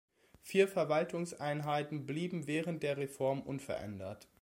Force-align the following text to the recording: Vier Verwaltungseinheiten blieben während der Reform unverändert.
Vier 0.41 0.67
Verwaltungseinheiten 0.67 2.07
blieben 2.07 2.47
während 2.47 2.81
der 2.81 2.97
Reform 2.97 3.43
unverändert. 3.43 4.27